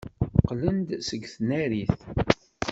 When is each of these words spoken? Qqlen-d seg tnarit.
Qqlen-d 0.41 0.89
seg 1.07 1.21
tnarit. 1.33 1.95